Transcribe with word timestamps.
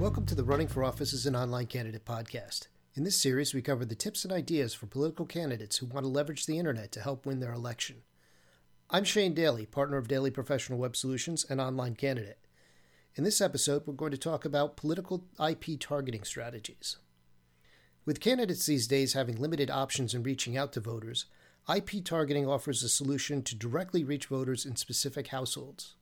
Welcome 0.00 0.24
to 0.26 0.34
the 0.34 0.44
Running 0.44 0.66
for 0.66 0.82
Office 0.82 1.12
as 1.12 1.26
an 1.26 1.36
Online 1.36 1.66
Candidate 1.66 2.06
podcast. 2.06 2.68
In 2.94 3.04
this 3.04 3.20
series, 3.20 3.52
we 3.52 3.60
cover 3.60 3.84
the 3.84 3.94
tips 3.94 4.24
and 4.24 4.32
ideas 4.32 4.72
for 4.72 4.86
political 4.86 5.26
candidates 5.26 5.76
who 5.76 5.84
want 5.84 6.04
to 6.04 6.10
leverage 6.10 6.46
the 6.46 6.58
internet 6.58 6.90
to 6.92 7.02
help 7.02 7.26
win 7.26 7.40
their 7.40 7.52
election. 7.52 7.96
I'm 8.88 9.04
Shane 9.04 9.34
Daly, 9.34 9.66
partner 9.66 9.98
of 9.98 10.08
Daly 10.08 10.30
Professional 10.30 10.78
Web 10.78 10.96
Solutions 10.96 11.44
and 11.50 11.60
online 11.60 11.96
candidate. 11.96 12.38
In 13.14 13.24
this 13.24 13.42
episode, 13.42 13.82
we're 13.84 13.92
going 13.92 14.10
to 14.10 14.16
talk 14.16 14.46
about 14.46 14.78
political 14.78 15.26
IP 15.38 15.78
targeting 15.78 16.24
strategies. 16.24 16.96
With 18.06 18.20
candidates 18.20 18.64
these 18.64 18.86
days 18.86 19.12
having 19.12 19.36
limited 19.36 19.70
options 19.70 20.14
in 20.14 20.22
reaching 20.22 20.56
out 20.56 20.72
to 20.72 20.80
voters, 20.80 21.26
IP 21.68 22.02
targeting 22.02 22.48
offers 22.48 22.82
a 22.82 22.88
solution 22.88 23.42
to 23.42 23.54
directly 23.54 24.02
reach 24.02 24.24
voters 24.24 24.64
in 24.64 24.76
specific 24.76 25.26
households. 25.26 25.96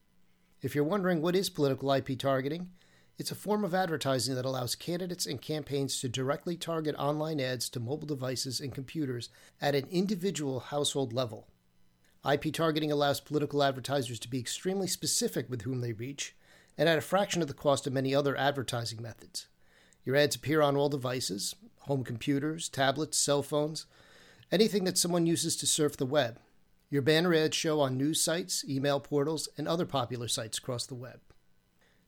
If 0.62 0.76
you're 0.76 0.84
wondering 0.84 1.20
what 1.20 1.34
is 1.34 1.50
political 1.50 1.92
IP 1.92 2.16
targeting, 2.16 2.70
it's 3.18 3.32
a 3.32 3.34
form 3.34 3.64
of 3.64 3.74
advertising 3.74 4.36
that 4.36 4.45
allows 4.45 4.77
candidates 4.77 5.26
and 5.26 5.42
campaigns 5.42 6.00
to 6.00 6.09
directly 6.09 6.56
target 6.56 6.95
online 6.96 7.40
ads 7.40 7.68
to 7.68 7.80
mobile 7.80 8.06
devices 8.06 8.60
and 8.60 8.72
computers 8.72 9.28
at 9.60 9.74
an 9.74 9.88
individual 9.90 10.60
household 10.60 11.12
level. 11.12 11.48
IP 12.30 12.52
targeting 12.52 12.92
allows 12.92 13.18
political 13.20 13.62
advertisers 13.62 14.20
to 14.20 14.28
be 14.28 14.38
extremely 14.38 14.86
specific 14.86 15.50
with 15.50 15.62
whom 15.62 15.80
they 15.80 15.92
reach, 15.92 16.36
and 16.76 16.88
at 16.88 16.98
a 16.98 17.00
fraction 17.00 17.42
of 17.42 17.48
the 17.48 17.54
cost 17.54 17.88
of 17.88 17.92
many 17.92 18.14
other 18.14 18.36
advertising 18.36 19.02
methods. 19.02 19.48
Your 20.04 20.14
ads 20.14 20.37
appear 20.37 20.62
on 20.62 20.76
all 20.76 20.88
devices 20.88 21.56
home 21.82 22.04
computers, 22.04 22.68
tablets, 22.68 23.16
cell 23.16 23.42
phones, 23.42 23.87
anything 24.52 24.84
that 24.84 24.98
someone 24.98 25.26
uses 25.26 25.56
to 25.56 25.66
surf 25.66 25.96
the 25.96 26.06
web. 26.06 26.38
Your 26.90 27.02
banner 27.02 27.34
ads 27.34 27.56
show 27.56 27.80
on 27.80 27.96
news 27.96 28.20
sites, 28.20 28.64
email 28.68 29.00
portals, 29.00 29.48
and 29.56 29.66
other 29.66 29.87
popular 29.87 30.28
sites 30.28 30.59
across 30.59 30.87
the 30.87 30.95
web. 30.95 31.20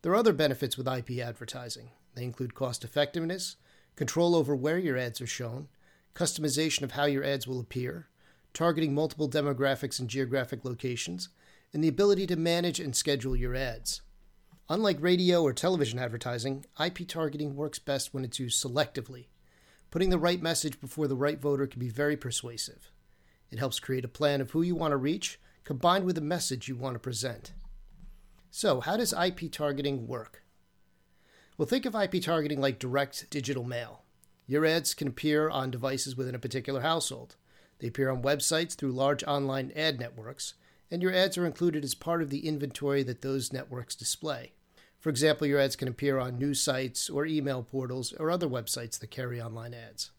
There 0.03 0.13
are 0.13 0.17
other 0.17 0.33
benefits 0.33 0.79
with 0.79 0.89
IP 0.89 1.19
advertising. 1.19 1.91
They 2.15 2.25
include 2.25 2.55
cost 2.55 2.85
effectiveness, 2.85 3.57
control 3.97 4.35
over 4.35 4.57
where 4.57 4.79
your 4.79 4.97
ads 4.97 5.21
are 5.21 5.27
shown, 5.27 5.69
customization 6.15 6.83
of 6.83 6.93
how 6.93 7.05
your 7.05 7.23
ads 7.23 7.47
will 7.47 7.61
appear, 7.61 8.09
targeting 8.55 8.95
multiple 8.95 9.29
demographics 9.29 10.01
and 10.01 10.09
geographic 10.09 10.65
locations, 10.65 11.29
and 11.73 11.85
the 11.85 11.89
ability 11.89 12.27
to 12.27 12.37
manage 12.37 12.81
and 12.81 12.97
schedule 12.97 13.37
your 13.37 13.55
ads. 13.55 14.01
Unlike 14.71 15.03
radio 15.03 15.43
or 15.43 15.53
television 15.53 15.99
advertising, 15.99 16.65
IP 16.83 17.07
targeting 17.07 17.55
works 17.55 17.79
best 17.79 18.15
when 18.15 18.25
it's 18.25 18.39
used 18.39 18.65
selectively. 18.65 19.27
Putting 19.91 20.11
the 20.11 20.19
right 20.19 20.41
message 20.41 20.81
before 20.81 21.09
the 21.09 21.17
right 21.17 21.41
voter 21.41 21.67
can 21.67 21.81
be 21.81 21.89
very 21.89 22.17
persuasive. 22.17 22.91
It 23.51 23.59
helps 23.59 23.81
create 23.81 24.05
a 24.05 24.09
plan 24.09 24.41
of 24.41 24.53
who 24.53 24.63
you 24.63 24.77
want 24.77 24.93
to 24.93 24.97
reach, 24.97 25.39
combined 25.65 26.05
with 26.05 26.15
the 26.15 26.21
message 26.21 26.69
you 26.69 26.77
want 26.77 26.95
to 26.95 27.01
present. 27.01 27.53
So, 28.51 28.81
how 28.81 28.97
does 28.97 29.13
IP 29.13 29.51
targeting 29.53 30.09
work? 30.09 30.43
Well, 31.57 31.69
think 31.69 31.87
of 31.87 31.95
IP 31.95 32.23
targeting 32.23 32.61
like 32.61 32.79
direct 32.79 33.31
digital 33.31 33.63
mail. 33.63 34.03
Your 34.47 34.67
ads 34.67 34.95
can 34.95 35.07
appear 35.07 35.49
on 35.49 35.71
devices 35.71 36.17
within 36.17 36.35
a 36.35 36.41
particular 36.41 36.81
household. 36.81 37.37
They 37.79 37.87
appear 37.87 38.11
on 38.11 38.23
websites 38.23 38.75
through 38.75 38.93
large 38.93 39.23
online 39.25 39.73
ad 39.77 40.01
networks, 40.01 40.55
and 40.91 41.01
your 41.01 41.15
ads 41.15 41.39
are 41.39 41.47
included 41.47 41.85
as 41.85 41.95
part 41.95 42.23
of 42.23 42.31
the 42.31 42.49
inventory 42.49 43.05
that 43.05 43.23
those 43.23 43.53
networks 43.53 43.95
display. 43.95 44.53
For 44.99 45.11
example, 45.11 45.47
your 45.47 45.61
ads 45.61 45.77
can 45.77 45.87
appear 45.87 46.19
on 46.19 46.37
news 46.37 46.61
sites 46.61 47.09
or 47.09 47.25
email 47.27 47.63
portals 47.63 48.13
or 48.15 48.31
other 48.31 48.49
websites 48.49 48.99
that 48.99 49.11
carry 49.11 49.41
online 49.41 49.73
ads. 49.73 50.11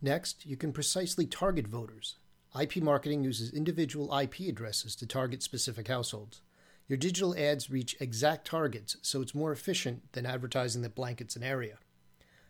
Next, 0.00 0.46
you 0.46 0.56
can 0.56 0.72
precisely 0.72 1.26
target 1.26 1.66
voters. 1.66 2.14
IP 2.58 2.76
marketing 2.76 3.24
uses 3.24 3.52
individual 3.52 4.16
IP 4.16 4.48
addresses 4.48 4.94
to 4.96 5.06
target 5.06 5.42
specific 5.42 5.88
households. 5.88 6.42
Your 6.88 6.96
digital 6.96 7.36
ads 7.36 7.70
reach 7.70 7.96
exact 8.00 8.46
targets, 8.46 8.96
so 9.02 9.22
it's 9.22 9.34
more 9.34 9.52
efficient 9.52 10.12
than 10.12 10.26
advertising 10.26 10.82
that 10.82 10.94
blankets 10.94 11.36
an 11.36 11.42
area. 11.42 11.78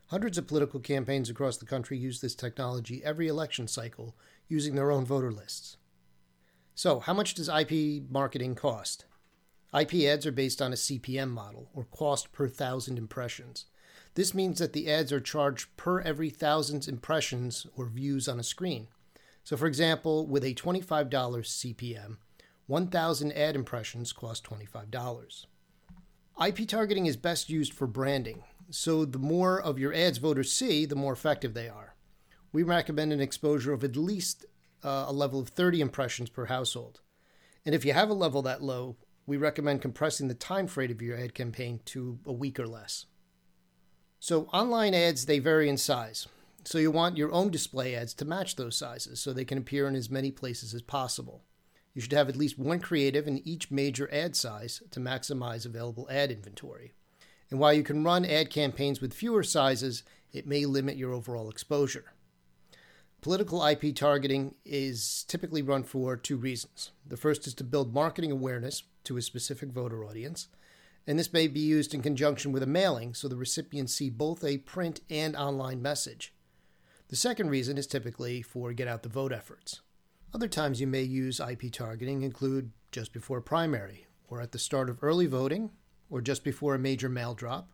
Hundreds 0.06 0.36
of 0.36 0.46
political 0.46 0.80
campaigns 0.80 1.30
across 1.30 1.56
the 1.56 1.66
country 1.66 1.96
use 1.96 2.20
this 2.20 2.34
technology 2.34 3.02
every 3.04 3.28
election 3.28 3.68
cycle 3.68 4.14
using 4.48 4.74
their 4.74 4.90
own 4.90 5.04
voter 5.04 5.32
lists. 5.32 5.76
So, 6.74 7.00
how 7.00 7.14
much 7.14 7.34
does 7.34 7.48
IP 7.48 8.02
marketing 8.10 8.54
cost? 8.54 9.04
IP 9.78 9.94
ads 10.04 10.26
are 10.26 10.32
based 10.32 10.60
on 10.60 10.72
a 10.72 10.76
CPM 10.76 11.30
model, 11.30 11.70
or 11.72 11.84
cost 11.84 12.32
per 12.32 12.48
thousand 12.48 12.98
impressions. 12.98 13.66
This 14.14 14.34
means 14.34 14.58
that 14.58 14.74
the 14.74 14.90
ads 14.90 15.12
are 15.12 15.20
charged 15.20 15.74
per 15.76 16.00
every 16.00 16.28
thousand 16.28 16.86
impressions 16.88 17.66
or 17.74 17.86
views 17.86 18.28
on 18.28 18.38
a 18.38 18.42
screen. 18.42 18.88
So, 19.44 19.56
for 19.56 19.66
example, 19.66 20.26
with 20.26 20.44
a 20.44 20.54
$25 20.54 21.10
CPM, 21.10 22.18
1,000 22.72 23.32
ad 23.32 23.54
impressions 23.54 24.14
cost 24.14 24.48
$25. 24.48 25.44
IP 26.42 26.66
targeting 26.66 27.04
is 27.04 27.18
best 27.18 27.50
used 27.50 27.74
for 27.74 27.86
branding, 27.86 28.44
so 28.70 29.04
the 29.04 29.18
more 29.18 29.60
of 29.60 29.78
your 29.78 29.92
ads 29.92 30.16
voters 30.16 30.50
see, 30.50 30.86
the 30.86 30.96
more 30.96 31.12
effective 31.12 31.52
they 31.52 31.68
are. 31.68 31.94
We 32.50 32.62
recommend 32.62 33.12
an 33.12 33.20
exposure 33.20 33.74
of 33.74 33.84
at 33.84 33.94
least 33.94 34.46
uh, 34.82 35.04
a 35.06 35.12
level 35.12 35.38
of 35.38 35.50
30 35.50 35.82
impressions 35.82 36.30
per 36.30 36.46
household. 36.46 37.02
And 37.66 37.74
if 37.74 37.84
you 37.84 37.92
have 37.92 38.08
a 38.08 38.14
level 38.14 38.40
that 38.40 38.62
low, 38.62 38.96
we 39.26 39.36
recommend 39.36 39.82
compressing 39.82 40.28
the 40.28 40.34
time 40.34 40.66
frame 40.66 40.92
of 40.92 41.02
your 41.02 41.18
ad 41.18 41.34
campaign 41.34 41.80
to 41.84 42.20
a 42.24 42.32
week 42.32 42.58
or 42.58 42.66
less. 42.66 43.04
So, 44.18 44.44
online 44.44 44.94
ads, 44.94 45.26
they 45.26 45.40
vary 45.40 45.68
in 45.68 45.76
size. 45.76 46.26
So, 46.64 46.78
you 46.78 46.90
want 46.90 47.18
your 47.18 47.32
own 47.32 47.50
display 47.50 47.94
ads 47.94 48.14
to 48.14 48.24
match 48.24 48.56
those 48.56 48.78
sizes 48.78 49.20
so 49.20 49.34
they 49.34 49.44
can 49.44 49.58
appear 49.58 49.86
in 49.86 49.94
as 49.94 50.08
many 50.08 50.30
places 50.30 50.72
as 50.72 50.80
possible. 50.80 51.42
You 51.94 52.00
should 52.00 52.12
have 52.12 52.28
at 52.28 52.36
least 52.36 52.58
one 52.58 52.80
creative 52.80 53.26
in 53.26 53.46
each 53.46 53.70
major 53.70 54.12
ad 54.12 54.34
size 54.34 54.82
to 54.90 55.00
maximize 55.00 55.66
available 55.66 56.08
ad 56.10 56.30
inventory. 56.30 56.92
And 57.50 57.60
while 57.60 57.72
you 57.72 57.82
can 57.82 58.02
run 58.02 58.24
ad 58.24 58.48
campaigns 58.48 59.00
with 59.00 59.12
fewer 59.12 59.42
sizes, 59.42 60.04
it 60.32 60.46
may 60.46 60.64
limit 60.64 60.96
your 60.96 61.12
overall 61.12 61.50
exposure. 61.50 62.14
Political 63.20 63.64
IP 63.66 63.94
targeting 63.94 64.54
is 64.64 65.24
typically 65.28 65.62
run 65.62 65.84
for 65.84 66.16
two 66.16 66.36
reasons. 66.36 66.90
The 67.06 67.16
first 67.16 67.46
is 67.46 67.54
to 67.54 67.64
build 67.64 67.94
marketing 67.94 68.32
awareness 68.32 68.82
to 69.04 69.16
a 69.16 69.22
specific 69.22 69.70
voter 69.70 70.04
audience, 70.04 70.48
and 71.06 71.18
this 71.18 71.32
may 71.32 71.46
be 71.46 71.60
used 71.60 71.94
in 71.94 72.02
conjunction 72.02 72.52
with 72.52 72.62
a 72.62 72.66
mailing 72.66 73.14
so 73.14 73.28
the 73.28 73.36
recipients 73.36 73.94
see 73.94 74.10
both 74.10 74.42
a 74.42 74.58
print 74.58 75.02
and 75.10 75.36
online 75.36 75.82
message. 75.82 76.32
The 77.08 77.16
second 77.16 77.50
reason 77.50 77.76
is 77.76 77.86
typically 77.86 78.42
for 78.42 78.72
get 78.72 78.88
out 78.88 79.02
the 79.02 79.08
vote 79.08 79.32
efforts. 79.32 79.82
Other 80.34 80.48
times 80.48 80.80
you 80.80 80.86
may 80.86 81.02
use 81.02 81.40
IP 81.40 81.70
targeting 81.70 82.22
include 82.22 82.72
just 82.90 83.12
before 83.12 83.42
primary, 83.42 84.06
or 84.28 84.40
at 84.40 84.52
the 84.52 84.58
start 84.58 84.88
of 84.88 85.02
early 85.02 85.26
voting, 85.26 85.70
or 86.08 86.22
just 86.22 86.42
before 86.42 86.74
a 86.74 86.78
major 86.78 87.10
mail 87.10 87.34
drop, 87.34 87.70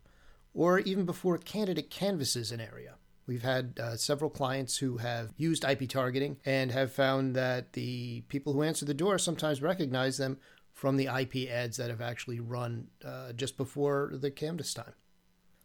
or 0.55 0.81
even 0.81 1.05
before 1.05 1.37
a 1.37 1.41
candidate 1.41 1.89
canvasses 1.89 2.51
an 2.51 2.61
area. 2.61 2.97
We've 3.29 3.43
had 3.43 3.79
uh, 3.79 3.97
several 3.97 4.31
clients 4.31 4.79
who 4.79 4.97
have 4.97 5.35
used 5.37 5.63
IP 5.63 5.89
targeting 5.89 6.39
and 6.45 6.73
have 6.73 6.91
found 6.91 7.37
that 7.37 7.75
the 7.75 8.23
people 8.23 8.55
who 8.55 8.63
answer 8.63 8.87
the 8.87 8.95
door 8.95 9.19
sometimes 9.19 9.63
recognize 9.63 10.17
them 10.17 10.39
from 10.73 10.97
the 10.97 11.07
IP 11.07 11.49
ads 11.49 11.77
that 11.77 11.91
have 11.91 12.01
actually 12.01 12.41
run 12.41 12.89
uh, 13.05 13.33
just 13.35 13.57
before 13.57 14.13
the 14.15 14.31
canvass 14.31 14.75
time. 14.75 14.95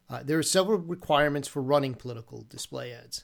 Uh, 0.10 0.22
there 0.24 0.38
are 0.38 0.44
several 0.44 0.78
requirements 0.78 1.48
for 1.48 1.62
running 1.62 1.96
political 1.96 2.46
display 2.50 2.92
ads. 2.92 3.24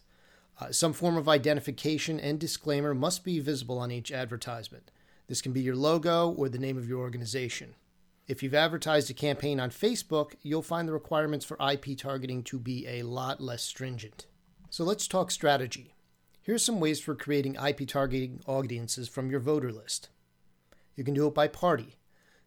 Uh, 0.59 0.71
some 0.71 0.91
form 0.91 1.15
of 1.15 1.29
identification 1.29 2.19
and 2.19 2.39
disclaimer 2.39 2.93
must 2.93 3.23
be 3.23 3.39
visible 3.39 3.79
on 3.79 3.91
each 3.91 4.11
advertisement. 4.11 4.91
This 5.27 5.41
can 5.41 5.53
be 5.53 5.61
your 5.61 5.75
logo 5.75 6.31
or 6.31 6.49
the 6.49 6.59
name 6.59 6.77
of 6.77 6.89
your 6.89 6.99
organization. 6.99 7.75
If 8.27 8.43
you've 8.43 8.53
advertised 8.53 9.09
a 9.09 9.13
campaign 9.13 9.59
on 9.59 9.69
Facebook, 9.69 10.33
you'll 10.41 10.61
find 10.61 10.87
the 10.87 10.93
requirements 10.93 11.45
for 11.45 11.57
IP 11.59 11.97
targeting 11.97 12.43
to 12.43 12.59
be 12.59 12.85
a 12.87 13.03
lot 13.03 13.39
less 13.39 13.63
stringent. 13.63 14.27
So 14.69 14.83
let's 14.83 15.07
talk 15.07 15.31
strategy. 15.31 15.95
Here's 16.41 16.63
some 16.63 16.79
ways 16.79 16.99
for 16.99 17.15
creating 17.15 17.55
IP 17.55 17.87
targeting 17.87 18.41
audiences 18.45 19.07
from 19.07 19.31
your 19.31 19.39
voter 19.39 19.71
list. 19.71 20.09
You 20.95 21.03
can 21.03 21.13
do 21.13 21.27
it 21.27 21.33
by 21.33 21.47
party. 21.47 21.95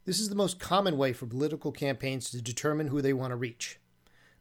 This 0.05 0.21
is 0.21 0.29
the 0.29 0.35
most 0.35 0.59
common 0.59 0.99
way 0.99 1.13
for 1.13 1.27
political 1.27 1.73
campaigns 1.73 2.31
to 2.31 2.43
determine 2.43 2.89
who 2.89 3.01
they 3.01 3.13
want 3.13 3.31
to 3.31 3.37
reach. 3.37 3.79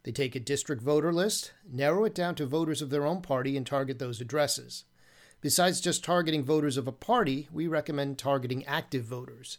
They 0.03 0.11
take 0.11 0.35
a 0.35 0.39
district 0.39 0.81
voter 0.81 1.13
list, 1.13 1.53
narrow 1.71 2.05
it 2.05 2.15
down 2.15 2.35
to 2.35 2.45
voters 2.45 2.81
of 2.81 2.89
their 2.89 3.05
own 3.05 3.21
party, 3.21 3.55
and 3.55 3.65
target 3.65 3.99
those 3.99 4.19
addresses. 4.19 4.85
Besides 5.41 5.81
just 5.81 6.03
targeting 6.03 6.43
voters 6.43 6.77
of 6.77 6.87
a 6.87 6.91
party, 6.91 7.47
we 7.51 7.67
recommend 7.67 8.17
targeting 8.17 8.65
active 8.65 9.05
voters. 9.05 9.57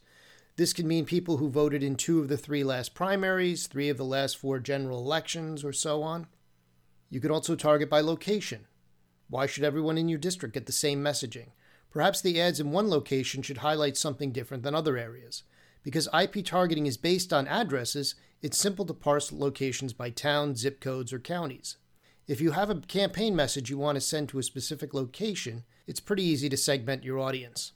This 0.57 0.73
can 0.73 0.87
mean 0.87 1.07
people 1.07 1.39
who 1.39 1.49
voted 1.49 1.83
in 1.83 1.97
two 1.97 2.21
of 2.21 2.29
the 2.29 2.37
three 2.37 2.63
last 2.63 2.95
primaries, 2.95 3.67
three 3.67 3.89
of 3.89 3.97
the 3.97 4.05
last 4.05 4.37
four 4.37 4.59
general 4.59 4.99
elections, 4.99 5.65
or 5.65 5.73
so 5.73 6.03
on. 6.03 6.27
You 7.09 7.21
could 7.21 7.31
also 7.31 7.57
target 7.57 7.89
by 7.89 8.01
location. 8.01 8.67
Why 9.29 9.47
should 9.47 9.65
everyone 9.65 9.97
in 9.97 10.09
your 10.09 10.19
district 10.19 10.55
get 10.55 10.67
the 10.67 10.73
same 10.73 11.03
messaging? 11.03 11.49
Perhaps 11.91 12.21
the 12.21 12.41
ads 12.41 12.61
in 12.61 12.71
one 12.71 12.89
location 12.89 13.43
should 13.43 13.59
highlight 13.59 13.97
something 13.97 14.33
different 14.33 14.63
than 14.63 14.75
other 14.75 14.97
areas. 14.97 15.43
Because 15.83 16.09
IP 16.19 16.45
targeting 16.45 16.87
is 16.87 16.97
based 16.97 17.33
on 17.33 17.49
addresses, 17.49 18.15
it's 18.43 18.59
simple 18.59 18.85
to 18.85 18.93
parse 18.93 19.31
locations 19.31 19.93
by 19.93 20.11
town, 20.11 20.57
zip 20.57 20.81
codes, 20.81 21.13
or 21.13 21.21
counties. 21.21 21.77
If 22.27 22.41
you 22.41 22.53
have 22.53 22.71
a 22.71 22.81
campaign 22.81 23.37
message 23.37 23.71
you 23.71 23.79
want 23.79 23.97
to 23.97 24.01
send 24.01 24.29
to 24.29 24.39
a 24.41 24.43
specific 24.43 24.93
location, 24.93 25.63
it's 25.87 26.01
pretty 26.01 26.25
easy 26.25 26.49
to 26.49 26.57
segment 26.57 27.05
your 27.05 27.21
audience. 27.21 27.73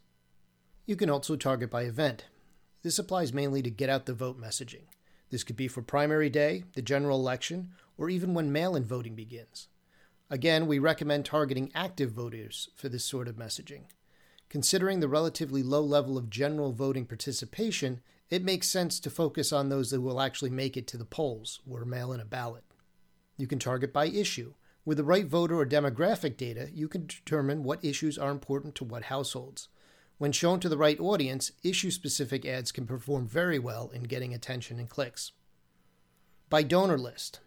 You 0.84 0.96
can 0.96 1.08
also 1.08 1.36
target 1.36 1.70
by 1.70 1.82
event. 1.82 2.24
This 2.82 2.98
applies 2.98 3.32
mainly 3.32 3.62
to 3.62 3.70
get 3.70 3.90
out 3.90 4.06
the 4.06 4.14
vote 4.14 4.40
messaging. 4.40 4.84
This 5.30 5.44
could 5.44 5.56
be 5.56 5.68
for 5.68 5.82
primary 5.82 6.30
day, 6.30 6.64
the 6.74 6.82
general 6.82 7.18
election, 7.18 7.70
or 7.96 8.10
even 8.10 8.34
when 8.34 8.52
mail 8.52 8.76
in 8.76 8.84
voting 8.84 9.14
begins. 9.14 9.68
Again, 10.30 10.66
we 10.66 10.78
recommend 10.80 11.24
targeting 11.24 11.70
active 11.74 12.10
voters 12.10 12.68
for 12.74 12.88
this 12.88 13.04
sort 13.04 13.28
of 13.28 13.36
messaging. 13.36 13.82
Considering 14.48 15.00
the 15.00 15.08
relatively 15.08 15.62
low 15.62 15.82
level 15.82 16.16
of 16.16 16.30
general 16.30 16.72
voting 16.72 17.06
participation, 17.06 18.00
it 18.31 18.44
makes 18.44 18.69
sense 18.69 18.99
to 19.00 19.11
focus 19.11 19.52
on 19.52 19.69
those 19.69 19.90
that 19.90 20.00
will 20.00 20.20
actually 20.20 20.50
make 20.50 20.76
it 20.76 20.87
to 20.88 20.96
the 20.96 21.05
polls 21.05 21.61
or 21.69 21.84
mail 21.84 22.12
in 22.12 22.20
a 22.20 22.25
ballot. 22.25 22.64
You 23.38 23.46
can 23.46 23.58
target 23.58 23.93
by 23.93 24.06
issue. 24.06 24.55
With 24.84 24.99
the 24.99 25.05
right 25.05 25.26
voter 25.26 25.58
or 25.58 25.67
demographic 25.67 26.37
data, 26.37 26.69
you 26.73 26.88
can 26.88 27.06
determine 27.06 27.62
what 27.62 27.84
issues 27.84 28.17
are 28.19 28.31
important 28.31 28.75
to 28.76 28.84
what 28.84 29.05
households. 29.05 29.69
When 30.19 30.32
shown 30.32 30.61
to 30.61 30.69
the 30.69 30.78
right 30.78 30.99
audience, 30.99 31.52
issue 31.62 31.90
specific 31.90 32.46
ads 32.46 32.73
can 32.73 32.87
perform 32.87 33.26
very 33.26 33.58
well 33.58 33.90
in 33.93 34.05
getting 34.05 34.32
attention 34.32 34.78
and 34.78 34.88
clicks. 34.88 35.32
By 36.49 36.62
donor 36.62 36.99
list. 36.99 37.40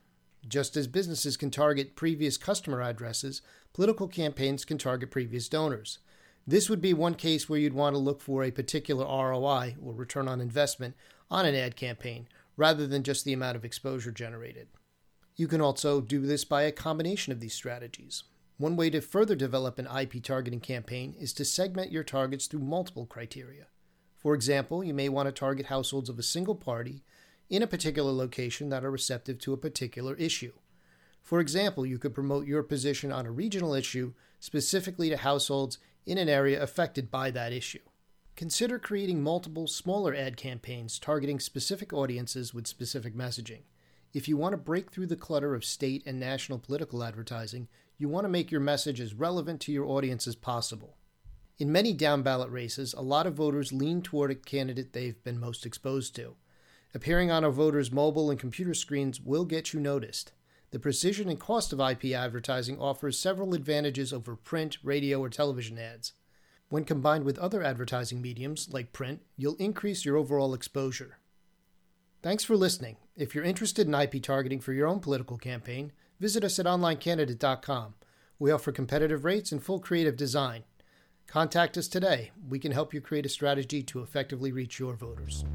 Just 0.48 0.78
as 0.78 0.88
businesses 0.88 1.36
can 1.36 1.52
target 1.52 1.96
previous 1.96 2.38
customer 2.38 2.82
addresses, 2.82 3.42
political 3.74 4.08
campaigns 4.08 4.66
can 4.66 4.78
target 4.78 5.12
previous 5.12 5.50
donors. 5.50 6.00
This 6.50 6.68
would 6.68 6.82
be 6.82 6.96
one 6.96 7.14
case 7.14 7.48
where 7.48 7.60
you'd 7.60 7.76
want 7.76 7.94
to 7.94 8.00
look 8.00 8.22
for 8.22 8.44
a 8.44 8.50
particular 8.50 9.06
ROI 9.06 9.76
or 9.80 9.94
return 9.94 10.28
on 10.28 10.42
investment 10.42 10.96
on 11.30 11.46
an 11.46 11.54
ad 11.54 11.76
campaign 11.76 12.28
rather 12.58 12.88
than 12.88 13.04
just 13.04 13.24
the 13.24 13.34
amount 13.34 13.56
of 13.56 13.64
exposure 13.64 14.12
generated. 14.12 14.68
You 15.36 15.48
can 15.48 15.62
also 15.62 16.02
do 16.02 16.22
this 16.22 16.46
by 16.46 16.64
a 16.64 16.72
combination 16.72 17.32
of 17.32 17.40
these 17.40 17.54
strategies. 17.54 18.24
One 18.58 18.76
way 18.76 18.90
to 18.90 19.00
further 19.00 19.36
develop 19.36 19.78
an 19.78 19.88
IP 19.96 20.24
targeting 20.24 20.60
campaign 20.60 21.14
is 21.20 21.34
to 21.34 21.46
segment 21.46 21.92
your 21.92 22.04
targets 22.04 22.48
through 22.48 22.62
multiple 22.62 23.06
criteria. 23.06 23.68
For 24.18 24.34
example, 24.34 24.84
you 24.84 24.96
may 24.96 25.08
want 25.08 25.28
to 25.28 25.32
target 25.32 25.68
households 25.68 26.10
of 26.10 26.18
a 26.18 26.24
single 26.24 26.56
party 26.56 27.04
in 27.48 27.62
a 27.62 27.68
particular 27.68 28.12
location 28.12 28.70
that 28.70 28.84
are 28.84 28.90
receptive 28.90 29.38
to 29.42 29.54
a 29.54 29.58
particular 29.58 30.16
issue. 30.16 30.54
For 31.22 31.42
example, 31.42 31.86
you 31.86 32.00
could 32.00 32.16
promote 32.16 32.48
your 32.48 32.64
position 32.64 33.12
on 33.12 33.28
a 33.28 33.32
regional 33.32 33.76
issue 33.76 34.14
specifically 34.40 35.12
to 35.12 35.18
households 35.18 35.78
in 36.10 36.18
an 36.18 36.28
area 36.28 36.60
affected 36.60 37.12
by 37.12 37.30
that 37.30 37.54
issue. 37.54 37.78
Consider 38.36 38.80
creating 38.80 39.22
multiple 39.22 39.68
smaller 39.68 40.16
ad 40.16 40.38
campaigns 40.38 40.98
targeting 40.98 41.40
specific 41.40 41.94
audiences 41.94 42.52
with 42.52 42.66
specific 42.66 43.16
messaging. 43.16 43.62
If 44.12 44.28
you 44.28 44.36
want 44.36 44.54
to 44.54 44.58
break 44.58 44.90
through 44.90 45.06
the 45.06 45.16
clutter 45.16 45.54
of 45.54 45.64
state 45.64 46.02
and 46.08 46.20
national 46.20 46.58
political 46.58 47.04
advertising, 47.04 47.68
you 48.00 48.10
want 48.10 48.26
to 48.26 48.30
make 48.30 48.50
your 48.50 48.60
message 48.60 49.00
as 49.00 49.14
relevant 49.14 49.62
to 49.62 49.72
your 49.72 49.86
audience 49.86 50.26
as 50.26 50.36
possible. 50.36 50.98
In 51.60 51.72
many 51.72 51.94
down 51.94 52.24
ballot 52.24 52.50
races, 52.50 52.96
a 52.96 53.02
lot 53.04 53.28
of 53.28 53.36
voters 53.36 53.72
lean 53.72 54.02
toward 54.02 54.32
a 54.32 54.36
candidate 54.36 54.94
they've 54.94 55.24
been 55.24 55.40
most 55.40 55.64
exposed 55.64 56.16
to. 56.16 56.36
Appearing 56.96 57.30
on 57.30 57.44
a 57.44 57.52
voter's 57.52 57.92
mobile 57.92 58.32
and 58.32 58.40
computer 58.40 58.74
screens 58.74 59.22
will 59.22 59.46
get 59.46 59.74
you 59.74 59.80
noticed. 59.80 60.32
The 60.72 60.80
precision 60.80 61.30
and 61.30 61.40
cost 61.40 61.74
of 61.74 61.80
IP 61.80 62.14
advertising 62.14 62.80
offers 62.80 63.20
several 63.20 63.54
advantages 63.56 64.14
over 64.14 64.36
print, 64.36 64.78
radio, 64.84 65.20
or 65.20 65.30
television 65.30 65.80
ads. 65.80 66.14
When 66.70 66.86
combined 66.86 67.24
with 67.24 67.40
other 67.40 67.64
advertising 67.64 68.22
mediums 68.22 68.70
like 68.72 68.94
print, 68.94 69.22
you'll 69.36 69.56
increase 69.56 70.06
your 70.06 70.18
overall 70.18 70.54
exposure. 70.54 71.18
Thanks 72.22 72.44
for 72.44 72.56
listening. 72.56 72.98
If 73.16 73.34
you're 73.34 73.44
interested 73.44 73.88
in 73.88 73.96
IP 73.96 74.22
targeting 74.22 74.60
for 74.60 74.74
your 74.74 74.88
own 74.88 75.00
political 75.00 75.38
campaign, 75.38 75.92
visit 76.20 76.44
us 76.44 76.60
at 76.60 76.68
onlinecandidate.com. 76.68 77.96
We 78.38 78.52
offer 78.52 78.72
competitive 78.72 79.26
rates 79.26 79.52
and 79.52 79.64
full 79.64 79.80
creative 79.80 80.16
design. 80.16 80.64
Contact 81.26 81.78
us 81.78 81.88
today. 81.88 82.32
We 82.48 82.60
can 82.60 82.72
help 82.72 82.94
you 82.94 83.02
create 83.02 83.26
a 83.26 83.30
strategy 83.30 83.82
to 83.84 84.02
effectively 84.02 84.52
reach 84.52 84.80
your 84.80 84.96
voters. 84.96 85.46